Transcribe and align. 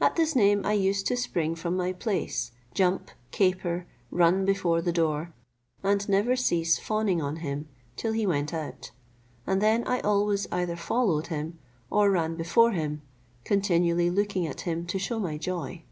At 0.00 0.14
this 0.14 0.36
name 0.36 0.64
I 0.64 0.74
used 0.74 1.08
to 1.08 1.16
spring 1.16 1.56
from 1.56 1.76
my 1.76 1.92
place, 1.92 2.52
jump, 2.74 3.10
caper, 3.32 3.88
run 4.08 4.44
before 4.44 4.80
the 4.80 4.92
door, 4.92 5.32
and 5.82 6.08
never 6.08 6.36
cease 6.36 6.78
fawning 6.78 7.20
on 7.20 7.38
him, 7.38 7.68
till 7.96 8.12
he 8.12 8.24
went 8.24 8.54
out; 8.54 8.92
and 9.48 9.60
then 9.60 9.82
I 9.82 9.98
always 9.98 10.46
either 10.52 10.76
followed 10.76 11.26
him, 11.26 11.58
or 11.90 12.08
ran 12.08 12.36
before 12.36 12.70
him, 12.70 13.02
continually 13.42 14.10
looking 14.10 14.46
at 14.46 14.60
him 14.60 14.86
to 14.86 14.96
shew 15.00 15.18
my 15.18 15.36
joy. 15.38 15.82